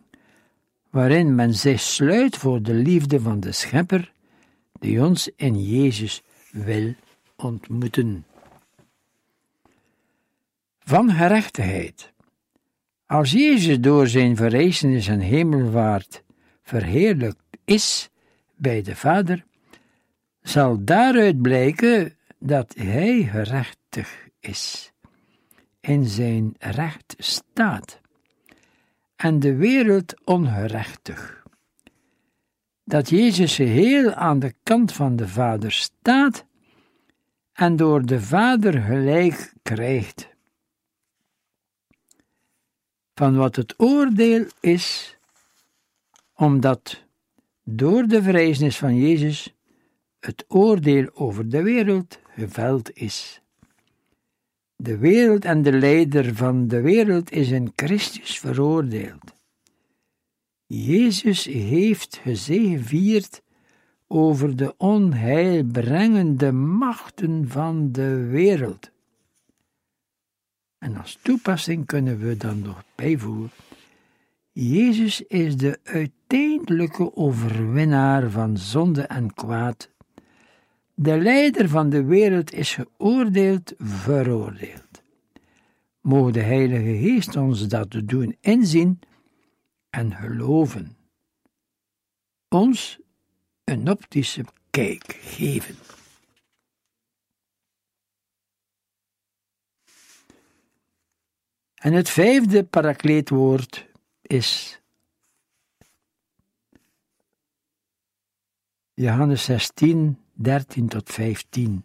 waarin 0.90 1.36
men 1.36 1.54
zich 1.54 1.80
sluit 1.80 2.38
voor 2.38 2.62
de 2.62 2.74
liefde 2.74 3.20
van 3.20 3.40
de 3.40 3.52
Schepper, 3.52 4.14
die 4.80 5.06
ons 5.06 5.30
in 5.36 5.64
Jezus 5.64 6.22
wil 6.52 6.94
ontmoeten. 7.36 8.26
Van 10.80 11.12
gerechtigheid. 11.12 12.14
Als 13.10 13.32
Jezus 13.32 13.80
door 13.80 14.08
zijn 14.08 14.36
verrijzenis 14.36 15.08
en 15.08 15.20
hemelvaart 15.20 16.24
verheerlijkt 16.62 17.44
is 17.66 18.10
bij 18.56 18.82
de 18.82 18.96
Vader, 18.96 19.46
zal 20.42 20.84
daaruit 20.84 21.42
blijken 21.42 22.18
dat 22.40 22.74
Hij 22.78 23.24
gerechtig 23.24 24.28
is, 24.40 24.92
in 25.80 26.06
zijn 26.06 26.56
recht 26.58 27.16
staat, 27.18 28.00
en 29.16 29.40
de 29.40 29.56
wereld 29.56 30.14
ongerechtig. 30.26 31.44
Dat 32.84 33.10
Jezus 33.10 33.56
geheel 33.56 34.14
aan 34.14 34.40
de 34.40 34.54
kant 34.64 34.94
van 34.94 35.16
de 35.16 35.28
Vader 35.28 35.72
staat 35.72 36.46
en 37.54 37.76
door 37.76 38.06
de 38.06 38.22
Vader 38.22 38.82
gelijk 38.82 39.54
krijgt. 39.62 40.38
Van 43.20 43.36
wat 43.36 43.56
het 43.56 43.74
oordeel 43.78 44.46
is, 44.60 45.18
omdat 46.36 47.04
door 47.64 48.04
de 48.04 48.24
verrijzenis 48.24 48.78
van 48.78 48.96
Jezus 48.96 49.56
het 50.20 50.46
oordeel 50.48 51.10
over 51.14 51.50
de 51.50 51.62
wereld 51.62 52.20
geveld 52.36 52.92
is. 52.94 53.42
De 54.76 54.98
wereld 54.98 55.46
en 55.46 55.62
de 55.62 55.72
leider 55.72 56.36
van 56.36 56.68
de 56.68 56.82
wereld 56.82 57.32
is 57.32 57.50
in 57.50 57.72
Christus 57.76 58.40
veroordeeld. 58.40 59.36
Jezus 60.66 61.46
heeft 61.46 62.20
gezegevierd 62.24 63.42
over 64.08 64.56
de 64.56 64.78
onheilbrengende 64.78 66.52
machten 66.52 67.48
van 67.48 67.92
de 67.92 68.26
wereld. 68.26 68.92
En 70.80 70.98
als 70.98 71.20
toepassing 71.22 71.86
kunnen 71.86 72.18
we 72.20 72.38
dan 72.38 72.60
nog 72.60 72.84
bijvoegen: 72.96 73.52
Jezus 74.52 75.22
is 75.22 75.58
de 75.58 75.80
uiteindelijke 75.84 77.16
overwinnaar 77.16 78.30
van 78.30 78.58
zonde 78.58 79.02
en 79.02 79.34
kwaad. 79.34 79.90
De 80.94 81.18
leider 81.18 81.70
van 81.70 81.90
de 81.90 82.04
wereld 82.04 82.54
is 82.54 82.76
geoordeeld, 82.76 83.74
veroordeeld. 83.78 85.02
Mogen 86.02 86.34
de 86.34 86.42
Heilige 86.42 86.98
Geest 86.98 87.36
ons 87.36 87.68
dat 87.68 88.02
doen 88.04 88.36
inzien 88.42 89.00
en 89.90 90.14
geloven. 90.14 90.98
Ons 92.48 93.00
een 93.64 93.90
optische 93.90 94.46
kijk 94.70 95.18
geven. 95.22 95.89
En 101.80 101.94
het 101.94 102.10
vijfde 102.10 102.64
parakleetwoord 102.64 103.88
is 104.22 104.82
Johannes 108.94 109.44
16, 109.44 110.18
13 110.34 110.88
tot 110.88 111.10
15. 111.10 111.84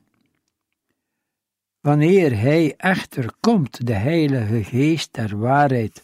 Wanneer 1.81 2.39
Hij 2.39 2.75
echter 2.77 3.33
komt, 3.41 3.87
de 3.87 3.93
Heilige 3.93 4.65
Geest 4.65 5.15
der 5.15 5.39
waarheid, 5.39 6.03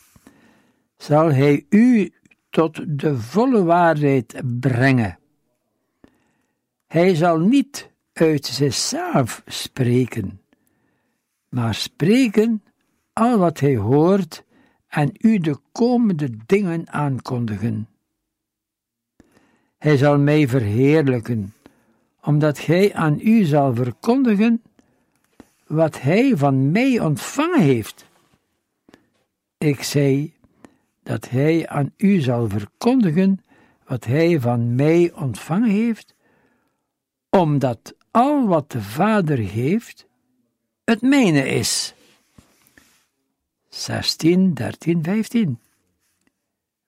zal 0.97 1.33
Hij 1.33 1.67
u 1.69 2.13
tot 2.51 2.99
de 3.01 3.19
volle 3.19 3.65
waarheid 3.65 4.43
brengen. 4.61 5.19
Hij 6.87 7.15
zal 7.15 7.39
niet 7.39 7.91
uit 8.13 8.47
zichzelf 8.47 9.43
spreken, 9.47 10.41
maar 11.49 11.75
spreken 11.75 12.63
al 13.21 13.39
wat 13.39 13.61
hij 13.61 13.77
hoort 13.77 14.45
en 14.89 15.13
u 15.19 15.39
de 15.39 15.57
komende 15.73 16.31
dingen 16.47 16.91
aankondigen. 16.93 17.89
Hij 19.79 19.97
zal 19.97 20.19
mij 20.19 20.49
verheerlijken, 20.49 21.55
omdat 22.23 22.65
hij 22.67 22.95
aan 22.95 23.19
u 23.23 23.45
zal 23.45 23.75
verkondigen 23.75 24.63
wat 25.67 26.01
hij 26.01 26.37
van 26.37 26.71
mij 26.71 27.01
ontvangen 27.01 27.61
heeft. 27.61 28.07
Ik 29.59 29.83
zei 29.83 30.35
dat 31.03 31.29
hij 31.29 31.69
aan 31.69 31.93
u 31.97 32.21
zal 32.21 32.49
verkondigen 32.49 33.45
wat 33.85 34.05
hij 34.05 34.41
van 34.41 34.75
mij 34.75 35.13
ontvangen 35.15 35.71
heeft, 35.71 36.15
omdat 37.31 37.95
al 38.11 38.47
wat 38.47 38.71
de 38.71 38.83
Vader 38.83 39.39
heeft, 39.39 40.07
het 40.85 41.03
mijne 41.03 41.49
is. 41.49 41.95
16, 43.71 44.55
13, 44.55 45.03
15. 45.03 45.59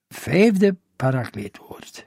Vijfde 0.08 0.76
parakleetwoord. 0.96 2.06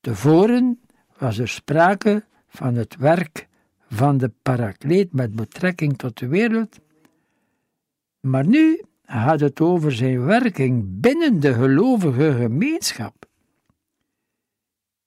Tevoren 0.00 0.80
was 1.18 1.38
er 1.38 1.48
sprake 1.48 2.24
van 2.48 2.74
het 2.74 2.96
werk 2.96 3.48
van 3.88 4.18
de 4.18 4.32
parakleet 4.42 5.12
met 5.12 5.34
betrekking 5.34 5.98
tot 5.98 6.18
de 6.18 6.26
wereld, 6.26 6.78
maar 8.20 8.46
nu 8.46 8.82
gaat 9.02 9.40
het 9.40 9.60
over 9.60 9.92
zijn 9.92 10.24
werking 10.24 11.00
binnen 11.00 11.40
de 11.40 11.54
gelovige 11.54 12.32
gemeenschap. 12.32 13.28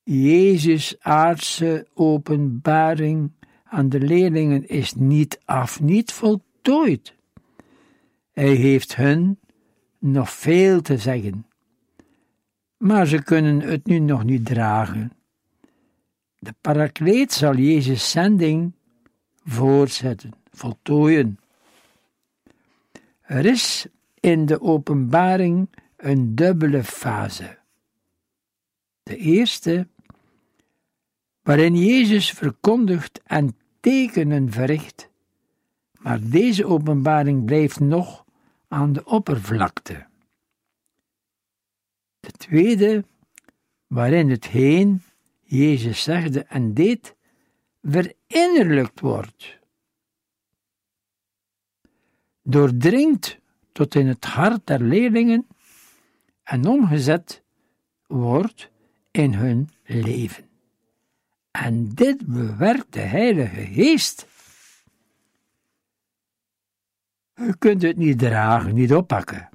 Jezus' 0.04 1.00
aardse 1.00 1.88
openbaring 1.94 3.32
aan 3.64 3.90
de 3.90 4.00
leerlingen 4.00 4.68
is 4.68 4.94
niet 4.94 5.40
af, 5.46 5.82
niet 5.82 6.12
voltooid. 6.12 7.14
Hij 8.34 8.54
heeft 8.54 8.96
hun 8.96 9.40
nog 10.00 10.32
veel 10.32 10.82
te 10.82 10.98
zeggen, 10.98 11.46
maar 12.78 13.08
ze 13.08 13.24
kunnen 13.24 13.62
het 13.62 13.86
nu 13.86 14.00
nog 14.00 14.24
niet 14.24 14.46
dragen. 14.46 15.12
De 16.40 16.54
parakleet 16.62 17.34
zal 17.34 17.56
Jezus' 17.56 18.12
zending 18.12 18.74
voortzetten, 19.44 20.32
voltooien. 20.52 21.40
Er 23.22 23.46
is 23.46 23.86
in 24.20 24.46
de 24.46 24.62
openbaring 24.62 25.70
een 25.98 26.36
dubbele 26.36 26.84
fase. 26.84 27.58
De 29.04 29.18
eerste, 29.18 29.88
waarin 31.42 31.76
Jezus 31.76 32.32
verkondigt 32.32 33.22
en 33.26 33.58
tekenen 33.80 34.52
verricht, 34.52 35.10
maar 36.00 36.20
deze 36.30 36.66
openbaring 36.66 37.46
blijft 37.46 37.80
nog 37.80 38.23
aan 38.74 38.94
de 38.94 39.06
oppervlakte. 39.06 40.06
De 42.20 42.32
tweede, 42.32 43.06
waarin 43.88 44.30
het 44.30 44.48
heen 44.48 45.02
Jezus 45.42 46.04
zegde 46.04 46.44
en 46.44 46.74
deed, 46.74 47.16
verinnerlijkt 47.82 49.00
wordt. 49.00 49.60
Doordringt 52.42 53.40
tot 53.72 53.96
in 53.96 54.08
het 54.08 54.26
hart 54.26 54.68
der 54.68 54.82
leerlingen 54.82 55.48
en 56.44 56.68
omgezet 56.68 57.44
wordt 58.08 58.72
in 59.12 59.34
hun 59.34 59.70
leven. 59.84 60.50
En 61.52 61.90
dit 61.90 62.26
bewerkt 62.26 62.94
de 62.94 63.00
Heilige 63.00 63.66
Geest. 63.66 64.28
U 67.36 67.54
kunt 67.58 67.82
het 67.82 67.98
niet 67.98 68.20
dragen, 68.20 68.74
niet 68.74 68.94
oppakken. 68.94 69.50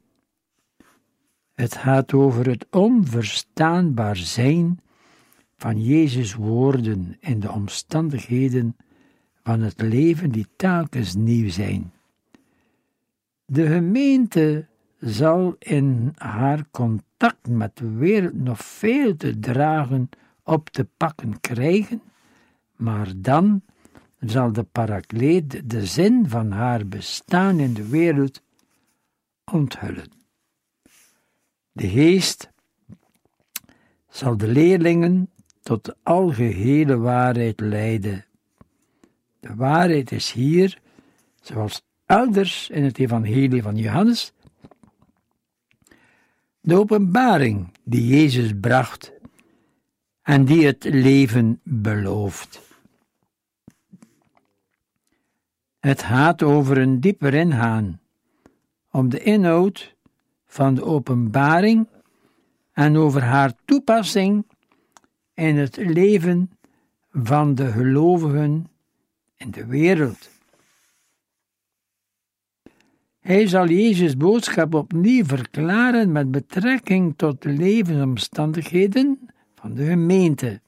Het 1.54 1.74
gaat 1.74 2.12
over 2.12 2.48
het 2.48 2.66
onverstaanbaar 2.70 4.16
zijn 4.16 4.80
van 5.56 5.82
Jezus' 5.82 6.34
woorden 6.34 7.16
in 7.20 7.40
de 7.40 7.50
omstandigheden 7.50 8.76
van 9.42 9.60
het 9.60 9.80
leven 9.80 10.30
die 10.30 10.46
telkens 10.56 11.14
nieuw 11.14 11.50
zijn. 11.50 11.92
De 13.44 13.66
gemeente 13.66 14.66
zal 14.98 15.56
in 15.58 16.12
haar 16.16 16.64
contact 16.70 17.48
met 17.48 17.76
de 17.76 17.90
wereld 17.90 18.34
nog 18.34 18.58
veel 18.64 19.16
te 19.16 19.38
dragen 19.38 20.08
op 20.42 20.68
te 20.68 20.86
pakken 20.96 21.40
krijgen, 21.40 22.02
maar 22.76 23.12
dan 23.16 23.62
zal 24.20 24.52
de 24.52 24.62
parakleet 24.62 25.70
de 25.70 25.86
zin 25.86 26.28
van 26.28 26.50
haar 26.50 26.86
bestaan 26.86 27.58
in 27.58 27.74
de 27.74 27.88
wereld 27.88 28.42
onthullen. 29.44 30.12
De 31.72 31.88
geest 31.88 32.50
zal 34.08 34.36
de 34.36 34.48
leerlingen 34.48 35.30
tot 35.62 35.84
de 35.84 35.96
algehele 36.02 36.96
waarheid 36.96 37.60
leiden. 37.60 38.24
De 39.40 39.54
waarheid 39.54 40.12
is 40.12 40.32
hier, 40.32 40.80
zoals 41.40 41.82
elders 42.06 42.70
in 42.70 42.84
het 42.84 42.98
evangelie 42.98 43.62
van 43.62 43.76
Johannes, 43.76 44.32
de 46.60 46.74
openbaring 46.74 47.72
die 47.84 48.06
Jezus 48.06 48.52
bracht 48.60 49.12
en 50.22 50.44
die 50.44 50.66
het 50.66 50.84
leven 50.84 51.60
belooft. 51.62 52.67
Het 55.78 56.02
gaat 56.02 56.42
over 56.42 56.78
een 56.78 57.00
dieper 57.00 57.34
ingaan 57.34 58.00
om 58.90 59.08
de 59.08 59.22
inhoud 59.22 59.96
van 60.46 60.74
de 60.74 60.84
openbaring 60.84 61.88
en 62.72 62.96
over 62.96 63.22
haar 63.22 63.52
toepassing 63.64 64.46
in 65.34 65.56
het 65.56 65.76
leven 65.76 66.50
van 67.10 67.54
de 67.54 67.72
gelovigen 67.72 68.66
in 69.36 69.50
de 69.50 69.66
wereld. 69.66 70.30
Hij 73.18 73.46
zal 73.46 73.68
Jezus' 73.68 74.16
boodschap 74.16 74.74
opnieuw 74.74 75.24
verklaren 75.24 76.12
met 76.12 76.30
betrekking 76.30 77.14
tot 77.16 77.42
de 77.42 77.48
levensomstandigheden 77.48 79.30
van 79.54 79.74
de 79.74 79.84
gemeente. 79.84 80.60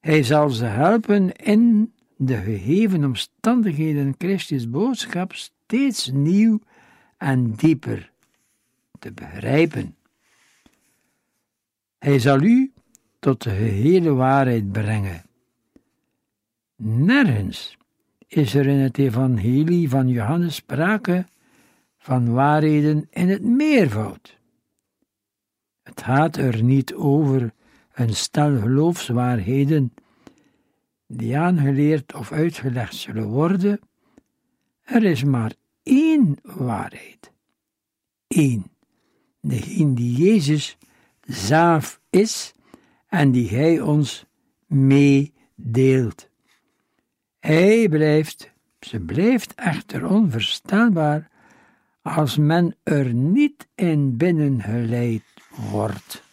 Hij 0.00 0.22
zal 0.22 0.50
ze 0.50 0.64
helpen 0.64 1.32
in 1.32 1.94
de 2.16 2.36
gegeven 2.36 3.04
omstandigheden 3.04 4.14
Christus 4.18 4.70
boodschap 4.70 5.34
steeds 5.34 6.10
nieuw 6.10 6.60
en 7.16 7.52
dieper 7.52 8.12
te 8.98 9.12
begrijpen. 9.12 9.96
Hij 11.98 12.18
zal 12.18 12.42
u 12.42 12.72
tot 13.18 13.42
de 13.42 13.50
gehele 13.50 14.12
waarheid 14.12 14.72
brengen. 14.72 15.24
Nergens 16.76 17.76
is 18.26 18.54
er 18.54 18.66
in 18.66 18.78
het 18.78 18.98
evangelie 18.98 19.88
van 19.88 20.08
Johannes 20.08 20.54
sprake 20.54 21.26
van 21.98 22.32
waarheden 22.32 23.06
in 23.10 23.28
het 23.28 23.42
meervoud. 23.42 24.38
Het 25.82 26.02
gaat 26.02 26.36
er 26.36 26.62
niet 26.62 26.94
over 26.94 27.52
een 27.92 28.14
stel 28.14 28.58
geloofswaarheden 28.58 29.92
die 31.06 31.38
aangeleerd 31.38 32.14
of 32.14 32.32
uitgelegd 32.32 32.94
zullen 32.94 33.26
worden. 33.26 33.80
Er 34.82 35.04
is 35.04 35.24
maar 35.24 35.52
één 35.82 36.36
waarheid. 36.42 37.32
Eén. 38.28 38.64
Degene 39.40 39.94
die 39.94 40.16
Jezus 40.16 40.78
zelf 41.20 42.00
is 42.10 42.52
en 43.08 43.30
die 43.30 43.48
Hij 43.48 43.80
ons 43.80 44.26
meedeelt. 44.66 46.28
Hij 47.38 47.88
blijft, 47.88 48.50
ze 48.80 49.00
blijft 49.00 49.54
echter 49.54 50.06
onvoorstelbaar 50.06 51.30
als 52.02 52.36
men 52.36 52.76
er 52.82 53.14
niet 53.14 53.68
in 53.74 54.16
binnengeleid 54.16 55.22
wordt. 55.70 56.25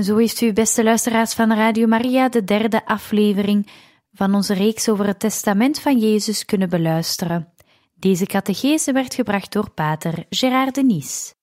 En 0.00 0.06
zo 0.06 0.16
heeft 0.16 0.40
u, 0.40 0.52
beste 0.52 0.82
luisteraars 0.82 1.34
van 1.34 1.52
Radio 1.52 1.86
Maria, 1.86 2.28
de 2.28 2.44
derde 2.44 2.86
aflevering 2.86 3.70
van 4.12 4.34
onze 4.34 4.54
reeks 4.54 4.88
over 4.88 5.06
het 5.06 5.20
testament 5.20 5.80
van 5.80 5.98
Jezus 5.98 6.44
kunnen 6.44 6.68
beluisteren. 6.68 7.52
Deze 7.94 8.26
catechese 8.26 8.92
werd 8.92 9.14
gebracht 9.14 9.52
door 9.52 9.70
pater 9.70 10.24
Gérard 10.30 10.74
Denis. 10.74 11.34